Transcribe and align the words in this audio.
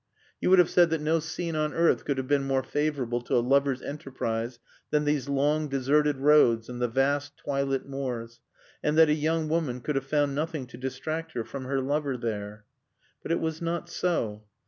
You 0.39 0.49
would 0.49 0.57
have 0.57 0.71
said 0.71 0.89
that 0.89 0.99
no 0.99 1.19
scene 1.19 1.55
on 1.55 1.75
earth 1.75 2.05
could 2.05 2.17
have 2.17 2.27
been 2.27 2.41
more 2.47 2.63
favorable 2.63 3.21
to 3.21 3.35
a 3.35 3.37
lover's 3.47 3.83
enterprise 3.83 4.57
than 4.89 5.05
these 5.05 5.29
long, 5.29 5.67
deserted 5.69 6.17
roads 6.17 6.69
and 6.69 6.81
the 6.81 6.87
vast, 6.87 7.37
twilit 7.37 7.85
moors; 7.85 8.39
and 8.81 8.97
that 8.97 9.09
a 9.09 9.13
young 9.13 9.47
woman 9.47 9.79
could 9.79 9.93
have 9.93 10.07
found 10.07 10.33
nothing 10.33 10.65
to 10.65 10.77
distract 10.77 11.33
her 11.33 11.43
from 11.43 11.65
her 11.65 11.79
lover 11.81 12.17
there. 12.17 12.65
But 13.21 13.31
it 13.31 13.39
was 13.39 13.61
not 13.61 13.89
so. 13.91 14.43